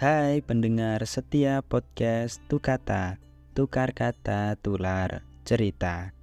Hai 0.00 0.40
pendengar 0.40 1.04
setia 1.04 1.60
podcast 1.60 2.40
Tukata, 2.48 3.20
Tukar 3.52 3.92
Kata 3.92 4.56
Tular 4.56 5.20
Cerita. 5.44 6.16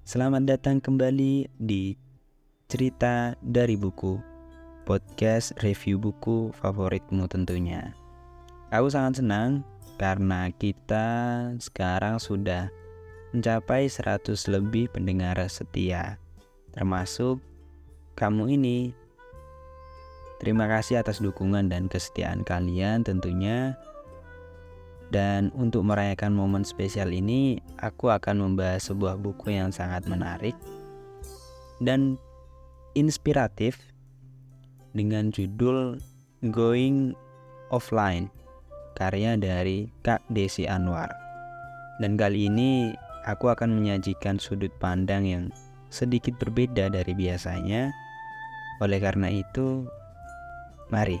Selamat 0.00 0.48
datang 0.48 0.80
kembali 0.80 1.52
di 1.60 1.92
Cerita 2.72 3.36
dari 3.44 3.76
Buku, 3.76 4.16
podcast 4.88 5.52
review 5.60 6.00
buku 6.00 6.56
favoritmu 6.56 7.28
tentunya. 7.28 7.92
Aku 8.72 8.88
sangat 8.88 9.20
senang 9.20 9.60
karena 10.00 10.48
kita 10.48 11.52
sekarang 11.60 12.16
sudah 12.16 12.72
mencapai 13.36 13.92
100 13.92 14.24
lebih 14.48 14.88
pendengar 14.88 15.36
setia, 15.52 16.16
termasuk 16.72 17.44
kamu 18.16 18.56
ini 18.56 18.96
Terima 20.38 20.70
kasih 20.70 21.02
atas 21.02 21.18
dukungan 21.18 21.66
dan 21.66 21.90
kesetiaan 21.90 22.46
kalian 22.46 23.02
tentunya. 23.02 23.74
Dan 25.08 25.48
untuk 25.56 25.88
merayakan 25.88 26.36
momen 26.36 26.62
spesial 26.68 27.10
ini, 27.10 27.58
aku 27.80 28.12
akan 28.12 28.44
membahas 28.44 28.92
sebuah 28.92 29.16
buku 29.16 29.56
yang 29.56 29.72
sangat 29.72 30.04
menarik 30.04 30.52
dan 31.80 32.20
inspiratif 32.92 33.78
dengan 34.92 35.30
judul 35.32 35.96
Going 36.52 37.16
Offline, 37.72 38.30
karya 38.94 39.34
dari 39.40 39.90
Kak 40.04 40.22
Desi 40.30 40.68
Anwar. 40.68 41.10
Dan 41.98 42.14
kali 42.14 42.46
ini 42.46 42.94
aku 43.26 43.50
akan 43.50 43.74
menyajikan 43.74 44.38
sudut 44.38 44.70
pandang 44.78 45.26
yang 45.26 45.44
sedikit 45.90 46.36
berbeda 46.38 46.92
dari 46.92 47.12
biasanya. 47.16 47.90
Oleh 48.78 49.02
karena 49.02 49.26
itu, 49.32 49.88
Mari 50.88 51.20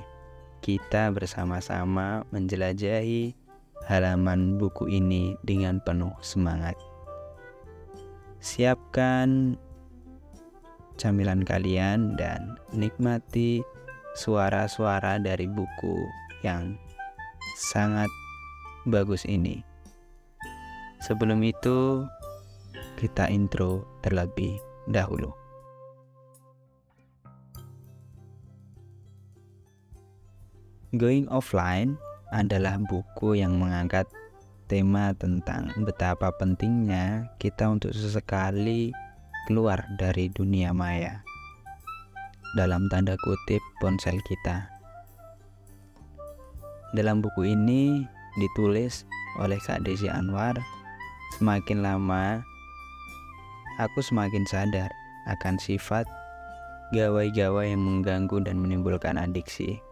kita 0.64 1.12
bersama-sama 1.12 2.24
menjelajahi 2.32 3.36
halaman 3.84 4.56
buku 4.56 4.88
ini 4.88 5.36
dengan 5.44 5.76
penuh 5.84 6.12
semangat. 6.24 6.72
Siapkan 8.40 9.60
camilan 10.96 11.44
kalian 11.44 12.16
dan 12.16 12.56
nikmati 12.72 13.60
suara-suara 14.16 15.20
dari 15.20 15.44
buku 15.44 15.96
yang 16.40 16.72
sangat 17.60 18.08
bagus 18.88 19.28
ini. 19.28 19.60
Sebelum 21.04 21.44
itu, 21.44 22.08
kita 22.96 23.30
intro 23.30 23.86
terlebih 24.02 24.58
dahulu. 24.90 25.47
Going 30.96 31.28
Offline 31.28 32.00
adalah 32.32 32.80
buku 32.80 33.36
yang 33.36 33.60
mengangkat 33.60 34.08
tema 34.72 35.12
tentang 35.12 35.68
betapa 35.84 36.32
pentingnya 36.32 37.28
kita 37.36 37.68
untuk 37.68 37.92
sesekali 37.92 38.96
keluar 39.44 39.84
dari 40.00 40.32
dunia 40.32 40.72
maya. 40.72 41.20
Dalam 42.56 42.88
tanda 42.88 43.20
kutip 43.20 43.60
ponsel 43.84 44.16
kita. 44.24 44.64
Dalam 46.96 47.20
buku 47.20 47.52
ini 47.52 48.08
ditulis 48.40 49.04
oleh 49.44 49.60
Kak 49.60 49.84
Desi 49.84 50.08
Anwar, 50.08 50.56
semakin 51.36 51.84
lama 51.84 52.40
aku 53.76 54.00
semakin 54.00 54.48
sadar 54.48 54.88
akan 55.28 55.60
sifat 55.60 56.08
gawai-gawai 56.96 57.76
yang 57.76 57.84
mengganggu 57.84 58.40
dan 58.40 58.56
menimbulkan 58.56 59.20
adiksi. 59.20 59.84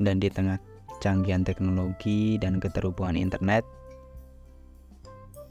Dan 0.00 0.18
di 0.18 0.32
tengah 0.32 0.56
canggihan 1.04 1.44
teknologi 1.44 2.40
dan 2.40 2.56
keterhubungan 2.56 3.20
internet, 3.20 3.62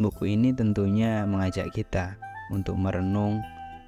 buku 0.01 0.33
ini 0.33 0.51
tentunya 0.51 1.23
mengajak 1.29 1.69
kita 1.71 2.17
untuk 2.49 2.75
merenung 2.75 3.39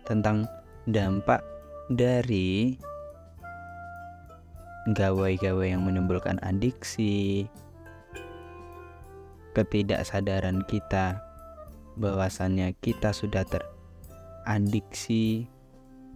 tentang 0.06 0.46
dampak 0.86 1.42
dari 1.90 2.78
gawai-gawai 4.90 5.78
yang 5.78 5.86
menimbulkan 5.86 6.42
adiksi, 6.42 7.46
ketidaksadaran 9.54 10.66
kita 10.66 11.22
bahwasannya 12.00 12.74
kita 12.82 13.14
sudah 13.14 13.46
teradiksi 13.46 15.46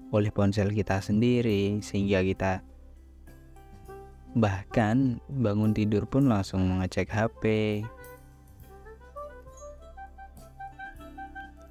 oleh 0.09 0.31
ponsel 0.31 0.71
kita 0.71 1.03
sendiri 1.03 1.83
sehingga 1.83 2.23
kita 2.23 2.63
Bahkan 4.35 5.23
bangun 5.31 5.71
tidur 5.71 6.03
pun 6.03 6.27
langsung 6.27 6.67
mengecek 6.67 7.07
HP. 7.07 7.43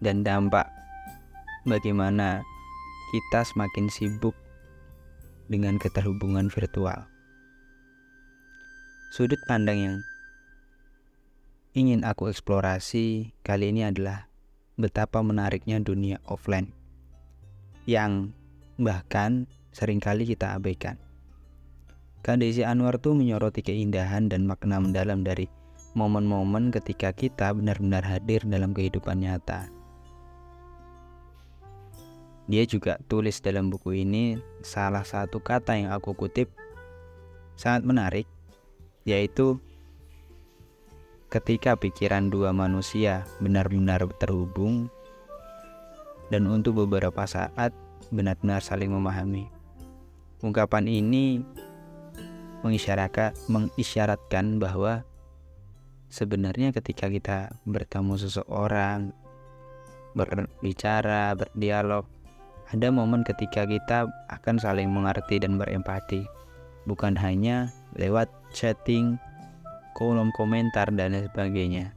Dan 0.00 0.24
dampak 0.24 0.68
bagaimana 1.68 2.44
kita 3.12 3.44
semakin 3.44 3.88
sibuk 3.92 4.36
dengan 5.48 5.76
keterhubungan 5.76 6.48
virtual. 6.48 7.04
Sudut 9.12 9.38
pandang 9.46 9.78
yang 9.78 9.96
ingin 11.76 12.02
aku 12.02 12.32
eksplorasi 12.32 13.36
kali 13.46 13.70
ini 13.70 13.86
adalah 13.86 14.26
betapa 14.74 15.22
menariknya 15.22 15.78
dunia 15.78 16.18
offline 16.26 16.74
yang 17.86 18.34
bahkan 18.80 19.46
sering 19.70 20.02
kali 20.02 20.26
kita 20.26 20.56
abaikan. 20.58 20.98
Kak 22.24 22.40
Desi 22.40 22.64
Anwar 22.64 22.96
tuh 22.96 23.12
menyoroti 23.12 23.60
keindahan 23.60 24.32
dan 24.32 24.48
makna 24.48 24.80
mendalam 24.80 25.20
dari 25.20 25.44
momen-momen 25.92 26.72
ketika 26.72 27.12
kita 27.12 27.52
benar-benar 27.52 28.00
hadir 28.00 28.40
dalam 28.48 28.72
kehidupan 28.72 29.20
nyata. 29.20 29.68
Dia 32.48 32.64
juga 32.64 32.96
tulis 33.12 33.44
dalam 33.44 33.68
buku 33.68 34.08
ini 34.08 34.40
salah 34.64 35.04
satu 35.04 35.36
kata 35.36 35.76
yang 35.76 35.92
aku 35.92 36.16
kutip 36.16 36.48
sangat 37.60 37.84
menarik, 37.84 38.26
yaitu 39.04 39.60
ketika 41.28 41.76
pikiran 41.76 42.32
dua 42.32 42.56
manusia 42.56 43.28
benar-benar 43.36 44.00
terhubung 44.16 44.88
dan 46.32 46.48
untuk 46.48 46.88
beberapa 46.88 47.28
saat 47.28 47.76
benar-benar 48.08 48.64
saling 48.64 48.88
memahami. 48.88 49.44
Ungkapan 50.40 50.88
ini 50.88 51.44
mengisyaratkan 52.64 53.36
mengisyaratkan 53.52 54.56
bahwa 54.56 55.04
sebenarnya 56.08 56.72
ketika 56.72 57.12
kita 57.12 57.52
bertemu 57.68 58.16
seseorang 58.16 59.12
berbicara, 60.16 61.36
berdialog, 61.36 62.08
ada 62.72 62.88
momen 62.88 63.26
ketika 63.26 63.68
kita 63.68 64.08
akan 64.32 64.56
saling 64.56 64.88
mengerti 64.88 65.42
dan 65.42 65.60
berempati, 65.60 66.24
bukan 66.88 67.12
hanya 67.20 67.68
lewat 68.00 68.32
chatting, 68.56 69.20
kolom 69.92 70.32
komentar 70.32 70.88
dan 70.94 71.12
sebagainya. 71.18 71.92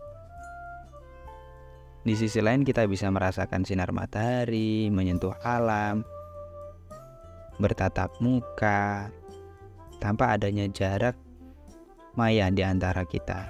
Di 2.03 2.15
sisi 2.15 2.39
lain 2.39 2.63
kita 2.63 2.87
bisa 2.87 3.11
merasakan 3.11 3.67
sinar 3.67 3.91
matahari, 3.91 4.87
menyentuh 4.87 5.35
alam, 5.43 6.07
bertatap 7.59 8.15
muka, 8.23 9.11
tanpa 9.97 10.33
adanya 10.33 10.65
jarak 10.69 11.17
maya 12.17 12.49
di 12.49 12.65
antara 12.65 13.05
kita. 13.05 13.49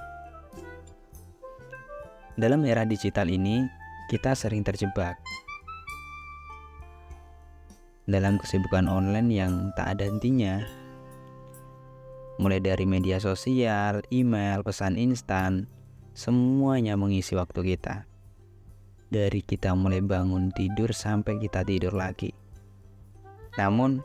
Dalam 2.38 2.68
era 2.68 2.86
digital 2.86 3.32
ini, 3.34 3.66
kita 4.08 4.38
sering 4.38 4.62
terjebak 4.62 5.18
dalam 8.08 8.40
kesibukan 8.40 8.88
online 8.88 9.30
yang 9.30 9.54
tak 9.76 10.00
ada 10.00 10.08
hentinya. 10.08 10.64
Mulai 12.40 12.64
dari 12.64 12.88
media 12.88 13.20
sosial, 13.20 14.00
email, 14.16 14.64
pesan 14.64 14.96
instan, 14.96 15.68
semuanya 16.16 16.96
mengisi 16.96 17.36
waktu 17.36 17.76
kita. 17.76 18.08
Dari 19.12 19.44
kita 19.44 19.76
mulai 19.76 20.00
bangun 20.00 20.56
tidur 20.56 20.96
sampai 20.96 21.40
kita 21.40 21.68
tidur 21.68 21.96
lagi. 21.96 22.32
Namun, 23.60 24.00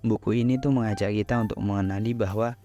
buku 0.00 0.40
ini 0.40 0.56
tuh 0.56 0.72
mengajak 0.72 1.12
kita 1.12 1.44
untuk 1.44 1.60
mengenali 1.60 2.16
bahwa 2.16 2.56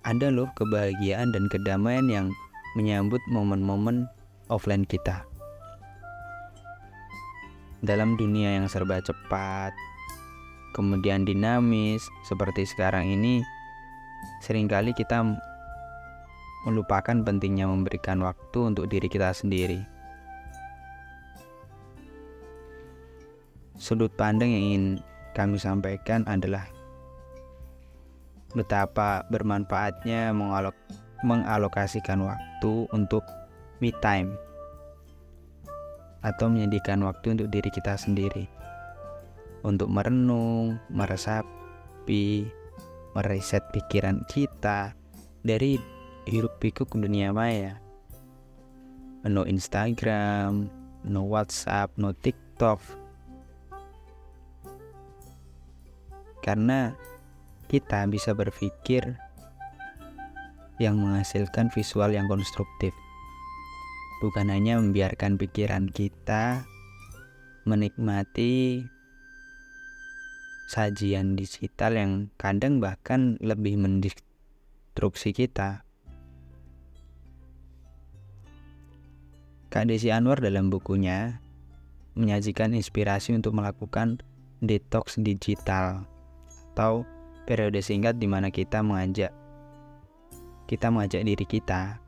ada 0.00 0.32
loh 0.32 0.48
kebahagiaan 0.56 1.28
dan 1.28 1.44
kedamaian 1.52 2.08
yang 2.08 2.26
menyambut 2.72 3.20
momen-momen 3.28 4.08
offline 4.48 4.88
kita. 4.88 5.24
Dalam 7.84 8.16
dunia 8.16 8.60
yang 8.60 8.68
serba 8.68 9.00
cepat, 9.00 9.72
kemudian 10.76 11.24
dinamis 11.24 12.04
seperti 12.24 12.64
sekarang 12.64 13.08
ini, 13.08 13.44
sering 14.44 14.68
kali 14.68 14.92
kita 14.92 15.24
melupakan 16.68 17.16
pentingnya 17.24 17.64
memberikan 17.64 18.20
waktu 18.20 18.58
untuk 18.60 18.88
diri 18.88 19.08
kita 19.08 19.32
sendiri. 19.32 19.80
Sudut 23.80 24.12
pandang 24.12 24.52
yang 24.52 24.64
ingin 24.68 24.84
kami 25.36 25.56
sampaikan 25.60 26.26
adalah 26.26 26.66
betapa 28.54 29.22
bermanfaatnya 29.30 30.34
mengalok 30.34 30.74
mengalokasikan 31.22 32.24
waktu 32.24 32.88
untuk 32.90 33.22
me 33.78 33.94
time 34.02 34.34
atau 36.20 36.50
menyediakan 36.50 37.06
waktu 37.06 37.38
untuk 37.38 37.48
diri 37.48 37.70
kita 37.72 37.94
sendiri 37.94 38.60
untuk 39.62 39.92
merenung, 39.92 40.80
meresapi, 40.88 42.48
mereset 43.12 43.64
pikiran 43.72 44.24
kita 44.28 44.96
dari 45.44 45.76
hiruk 46.28 46.56
pikuk 46.60 46.92
dunia 46.96 47.32
maya. 47.32 47.80
No 49.28 49.44
Instagram, 49.44 50.72
no 51.04 51.28
WhatsApp, 51.28 51.92
no 52.00 52.16
TikTok. 52.16 52.80
Karena 56.40 56.96
kita 57.70 58.02
bisa 58.10 58.34
berpikir 58.34 59.20
yang 60.80 60.98
menghasilkan 60.98 61.68
visual 61.70 62.10
yang 62.10 62.26
konstruktif. 62.26 62.96
Bukan 64.24 64.50
hanya 64.50 64.80
membiarkan 64.80 65.36
pikiran 65.36 65.86
kita 65.92 66.64
menikmati 67.68 68.82
sajian 70.66 71.38
digital 71.38 71.94
yang 71.94 72.12
kadang 72.40 72.82
bahkan 72.82 73.38
lebih 73.38 73.78
mendistruksi 73.78 75.30
kita. 75.30 75.84
Kak 79.70 79.86
Desi 79.86 80.10
Anwar 80.10 80.42
dalam 80.42 80.66
bukunya 80.66 81.38
menyajikan 82.18 82.74
inspirasi 82.74 83.30
untuk 83.38 83.54
melakukan 83.54 84.18
detox 84.58 85.14
digital 85.22 86.09
atau 86.70 87.02
periode 87.44 87.82
singkat 87.82 88.16
di 88.16 88.30
mana 88.30 88.48
kita 88.48 88.80
mengajak 88.80 89.34
kita 90.70 90.86
mengajak 90.86 91.26
diri 91.26 91.42
kita 91.42 91.98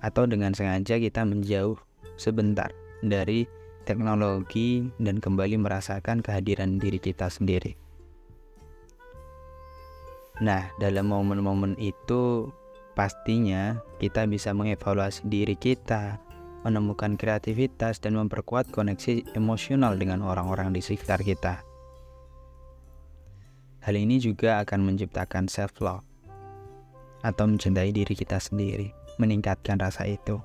atau 0.00 0.24
dengan 0.24 0.56
sengaja 0.56 0.96
kita 0.96 1.26
menjauh 1.28 1.76
sebentar 2.16 2.72
dari 3.04 3.44
teknologi 3.84 4.88
dan 4.96 5.20
kembali 5.20 5.60
merasakan 5.60 6.24
kehadiran 6.24 6.80
diri 6.80 6.96
kita 6.96 7.28
sendiri. 7.28 7.76
Nah, 10.38 10.70
dalam 10.78 11.10
momen-momen 11.10 11.74
itu 11.82 12.48
pastinya 12.94 13.82
kita 13.98 14.24
bisa 14.30 14.54
mengevaluasi 14.54 15.26
diri 15.26 15.58
kita, 15.58 16.22
menemukan 16.62 17.18
kreativitas 17.18 17.98
dan 17.98 18.14
memperkuat 18.16 18.70
koneksi 18.70 19.34
emosional 19.34 19.98
dengan 19.98 20.22
orang-orang 20.22 20.70
di 20.70 20.80
sekitar 20.80 21.26
kita. 21.26 21.67
Hal 23.88 23.96
ini 23.96 24.20
juga 24.20 24.60
akan 24.60 24.84
menciptakan 24.84 25.48
self 25.48 25.80
love 25.80 26.04
atau 27.24 27.48
mencintai 27.48 27.88
diri 27.88 28.12
kita 28.12 28.36
sendiri, 28.36 28.92
meningkatkan 29.16 29.80
rasa 29.80 30.04
itu 30.04 30.36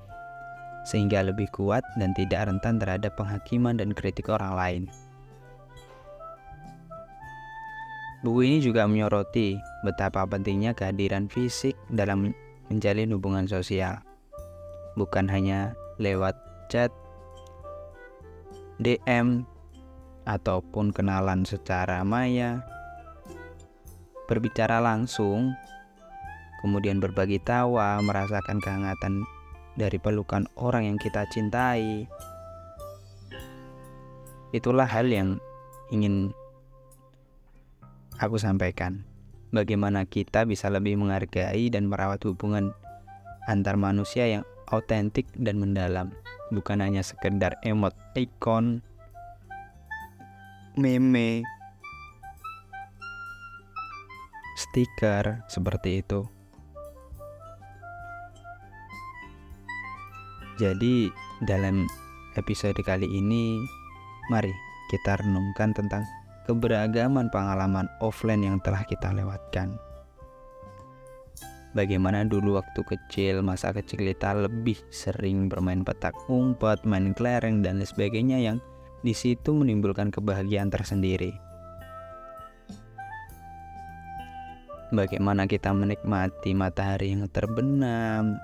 sehingga 0.88 1.20
lebih 1.20 1.52
kuat 1.52 1.84
dan 2.00 2.16
tidak 2.16 2.48
rentan 2.48 2.80
terhadap 2.80 3.12
penghakiman 3.20 3.76
dan 3.76 3.92
kritik 3.92 4.32
orang 4.32 4.56
lain. 4.56 4.82
Buku 8.24 8.48
ini 8.48 8.64
juga 8.64 8.88
menyoroti 8.88 9.60
betapa 9.84 10.24
pentingnya 10.24 10.72
kehadiran 10.72 11.28
fisik 11.28 11.76
dalam 11.92 12.32
menjalin 12.72 13.12
hubungan 13.12 13.44
sosial, 13.44 14.00
bukan 14.96 15.28
hanya 15.28 15.76
lewat 16.00 16.32
chat, 16.72 16.88
DM, 18.80 19.44
ataupun 20.24 20.96
kenalan 20.96 21.44
secara 21.44 22.00
maya. 22.00 22.73
Berbicara 24.24 24.80
langsung, 24.80 25.52
kemudian 26.64 26.98
berbagi 26.98 27.36
tawa, 27.44 28.00
merasakan 28.00 28.60
kehangatan 28.60 29.24
dari 29.76 30.00
pelukan 30.00 30.48
orang 30.56 30.88
yang 30.88 30.98
kita 30.98 31.28
cintai. 31.28 32.08
Itulah 34.54 34.86
hal 34.86 35.10
yang 35.10 35.42
ingin 35.90 36.30
aku 38.22 38.38
sampaikan. 38.38 39.04
Bagaimana 39.54 40.02
kita 40.08 40.48
bisa 40.48 40.66
lebih 40.66 40.98
menghargai 40.98 41.70
dan 41.70 41.86
merawat 41.86 42.22
hubungan 42.26 42.74
antar 43.46 43.78
manusia 43.78 44.26
yang 44.26 44.42
autentik 44.72 45.28
dan 45.36 45.60
mendalam, 45.60 46.10
bukan 46.50 46.82
hanya 46.82 47.04
sekedar 47.04 47.54
emot, 47.62 47.94
ikon, 48.18 48.82
meme, 50.74 51.46
stiker 54.74 55.46
seperti 55.46 56.02
itu. 56.02 56.26
Jadi 60.58 61.14
dalam 61.46 61.86
episode 62.34 62.82
kali 62.82 63.06
ini 63.06 63.62
mari 64.34 64.50
kita 64.90 65.22
renungkan 65.22 65.70
tentang 65.78 66.02
keberagaman 66.50 67.30
pengalaman 67.30 67.86
offline 68.02 68.42
yang 68.42 68.58
telah 68.66 68.82
kita 68.82 69.14
lewatkan. 69.14 69.78
Bagaimana 71.78 72.26
dulu 72.26 72.58
waktu 72.58 72.82
kecil, 72.82 73.46
masa 73.46 73.70
kecil 73.70 74.02
kita 74.02 74.34
lebih 74.34 74.78
sering 74.90 75.46
bermain 75.46 75.86
petak 75.86 76.18
umpet, 76.26 76.82
main 76.82 77.14
kelereng 77.14 77.62
dan 77.62 77.78
sebagainya 77.78 78.42
yang 78.42 78.58
di 79.06 79.14
situ 79.14 79.54
menimbulkan 79.54 80.10
kebahagiaan 80.10 80.70
tersendiri. 80.70 81.53
Bagaimana 84.94 85.50
kita 85.50 85.74
menikmati 85.74 86.54
matahari 86.54 87.10
yang 87.10 87.26
terbenam, 87.26 88.38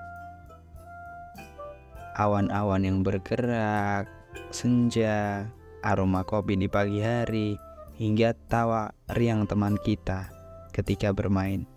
awan-awan 2.19 2.83
yang 2.83 3.07
bergerak, 3.07 4.11
senja, 4.51 5.47
aroma 5.87 6.27
kopi 6.27 6.59
di 6.59 6.67
pagi 6.67 7.07
hari, 7.07 7.55
hingga 8.03 8.35
tawa 8.51 8.91
riang 9.15 9.47
teman 9.47 9.79
kita 9.79 10.27
ketika 10.75 11.15
bermain. 11.15 11.71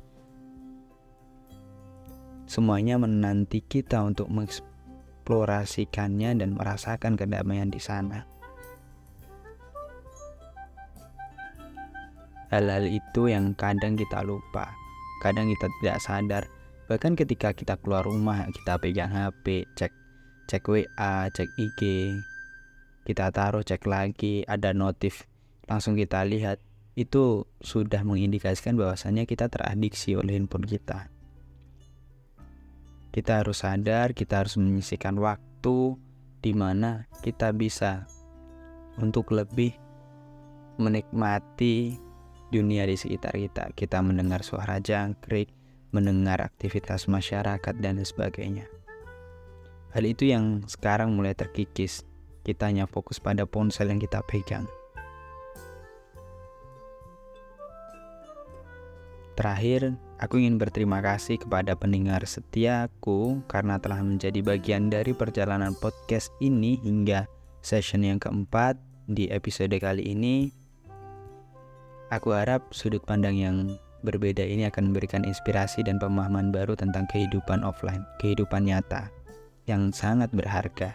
Semuanya 2.49 2.97
menanti 2.97 3.61
kita 3.61 4.01
untuk 4.01 4.25
mengeksplorasikannya 4.33 6.41
dan 6.41 6.57
merasakan 6.57 7.13
kedamaian 7.13 7.69
di 7.69 7.77
sana. 7.77 8.25
Hal-hal 12.53 12.85
itu 12.85 13.33
yang 13.33 13.57
kadang 13.57 13.97
kita 13.97 14.21
lupa, 14.21 14.69
kadang 15.25 15.49
kita 15.49 15.66
tidak 15.81 15.97
sadar. 16.06 16.44
Bahkan 16.85 17.18
ketika 17.18 17.49
kita 17.49 17.81
keluar 17.81 18.06
rumah, 18.06 18.45
kita 18.54 18.78
pegang 18.78 19.09
HP, 19.09 19.66
cek 19.73 19.89
cek 20.45 20.61
WA, 20.69 21.33
cek 21.33 21.49
IG, 21.57 21.81
kita 23.09 23.33
taruh 23.33 23.66
cek 23.66 23.89
lagi, 23.89 24.45
ada 24.45 24.69
notif, 24.69 25.25
langsung 25.66 25.97
kita 25.97 26.21
lihat, 26.30 26.61
itu 26.94 27.49
sudah 27.57 28.06
mengindikasikan 28.06 28.78
bahwasannya 28.78 29.25
kita 29.25 29.49
teradiksi 29.49 30.13
oleh 30.13 30.37
handphone 30.37 30.69
kita. 30.69 31.09
Kita 33.09 33.42
harus 33.42 33.66
sadar, 33.66 34.13
kita 34.13 34.45
harus 34.45 34.61
menyisihkan 34.61 35.18
waktu 35.18 35.97
di 36.45 36.54
mana 36.54 37.09
kita 37.25 37.49
bisa 37.49 38.06
untuk 39.01 39.33
lebih 39.33 39.73
menikmati 40.78 41.97
dunia 42.54 42.86
di 42.86 42.94
sekitar 42.94 43.33
kita. 43.33 43.74
Kita 43.74 44.06
mendengar 44.06 44.45
suara 44.45 44.78
jangkrik, 44.78 45.50
mendengar 45.90 46.38
aktivitas 46.45 47.10
masyarakat 47.10 47.74
dan 47.81 47.98
sebagainya. 47.98 48.69
Hal 49.94 50.06
itu 50.06 50.30
yang 50.30 50.62
sekarang 50.69 51.18
mulai 51.18 51.33
terkikis. 51.33 52.06
Kita 52.45 52.69
hanya 52.69 52.86
fokus 52.86 53.18
pada 53.18 53.50
ponsel 53.50 53.90
yang 53.90 53.98
kita 53.98 54.22
pegang. 54.26 54.69
Terakhir, 59.33 59.98
aku 60.22 60.38
ingin 60.38 60.62
berterima 60.62 61.02
kasih 61.02 61.42
kepada 61.42 61.74
pendengar 61.74 62.22
setiaku 62.22 63.42
karena 63.50 63.81
telah 63.81 64.06
menjadi 64.06 64.45
bagian 64.45 64.94
dari 64.94 65.10
perjalanan 65.18 65.74
podcast 65.74 66.30
ini 66.38 66.78
hingga 66.86 67.26
session 67.66 68.06
yang 68.06 68.22
keempat 68.22 68.78
di 69.10 69.33
episode 69.33 69.74
kali 69.81 70.14
ini. 70.14 70.62
Aku 72.13 72.29
harap 72.29 72.61
sudut 72.69 73.01
pandang 73.01 73.33
yang 73.33 73.73
berbeda 74.05 74.45
ini 74.45 74.69
akan 74.69 74.93
memberikan 74.93 75.25
inspirasi 75.25 75.81
dan 75.81 75.97
pemahaman 75.97 76.53
baru 76.53 76.77
tentang 76.77 77.09
kehidupan 77.09 77.65
offline, 77.65 78.05
kehidupan 78.21 78.69
nyata 78.69 79.09
yang 79.65 79.89
sangat 79.89 80.29
berharga. 80.29 80.93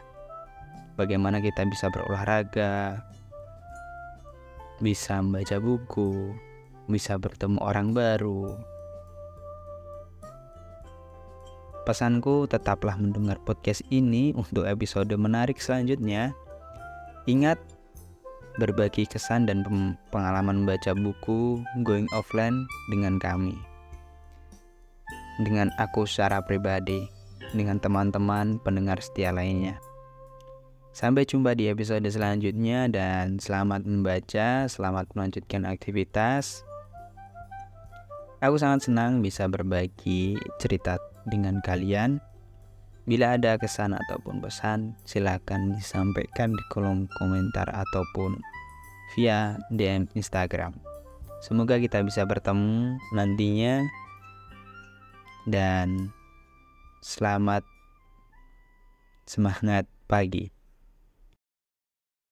Bagaimana 0.95 1.43
kita 1.43 1.67
bisa 1.67 1.91
berolahraga, 1.91 3.03
bisa 4.79 5.19
membaca 5.19 5.59
buku, 5.59 6.39
bisa 6.87 7.19
bertemu 7.19 7.59
orang 7.67 7.91
baru. 7.91 8.55
Pesanku 11.83 12.47
tetaplah 12.47 12.95
mendengar 12.95 13.43
podcast 13.43 13.83
ini 13.91 14.31
untuk 14.39 14.71
episode 14.71 15.11
menarik 15.19 15.59
selanjutnya. 15.59 16.31
Ingat, 17.27 17.59
berbagi 18.59 19.07
kesan 19.07 19.47
dan 19.47 19.63
pengalaman 20.11 20.67
membaca 20.67 20.93
buku 20.93 21.63
Going 21.87 22.11
Offline 22.13 22.67
dengan 22.91 23.23
kami. 23.23 23.55
Dengan 25.47 25.71
aku 25.79 26.03
secara 26.05 26.43
pribadi, 26.43 27.07
dengan 27.55 27.79
teman-teman 27.79 28.59
pendengar 28.61 28.99
setia 28.99 29.31
lainnya. 29.31 29.79
Sampai 30.91 31.23
jumpa 31.23 31.55
di 31.55 31.71
episode 31.71 32.03
selanjutnya 32.11 32.91
dan 32.91 33.39
selamat 33.39 33.87
membaca, 33.87 34.67
selamat 34.67 35.07
melanjutkan 35.15 35.63
aktivitas. 35.63 36.67
Aku 38.43 38.59
sangat 38.59 38.91
senang 38.91 39.23
bisa 39.23 39.47
berbagi 39.47 40.35
cerita 40.59 40.99
dengan 41.31 41.63
kalian. 41.63 42.19
Bila 43.09 43.41
ada 43.41 43.57
kesan 43.57 43.97
ataupun 43.97 44.45
pesan, 44.45 44.93
silakan 45.09 45.73
disampaikan 45.73 46.53
di 46.53 46.61
kolom 46.69 47.09
komentar 47.17 47.65
ataupun 47.65 48.37
via 49.17 49.57
DM 49.73 50.13
Instagram. 50.13 50.77
Semoga 51.41 51.81
kita 51.81 52.05
bisa 52.05 52.29
bertemu 52.29 53.01
nantinya 53.17 53.81
dan 55.49 56.13
selamat 57.01 57.65
semangat 59.25 59.89
pagi. 60.05 60.58